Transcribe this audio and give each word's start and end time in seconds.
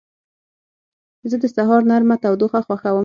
زه 1.29 1.35
د 1.43 1.45
سهار 1.55 1.81
نرمه 1.89 2.15
تودوخه 2.23 2.59
خوښوم. 2.65 2.97